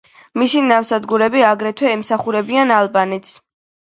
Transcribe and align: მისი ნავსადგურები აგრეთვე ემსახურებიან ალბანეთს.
მისი 0.41 0.61
ნავსადგურები 0.67 1.43
აგრეთვე 1.49 1.91
ემსახურებიან 1.97 2.75
ალბანეთს. 2.81 3.37